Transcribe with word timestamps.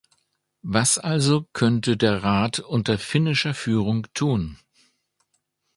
Was 0.63 0.97
also 0.97 1.45
könnte 1.53 1.95
der 1.95 2.23
Rat 2.23 2.57
unter 2.57 2.97
finnischer 2.97 3.53
Führung 3.53 4.07
tun? 4.15 4.57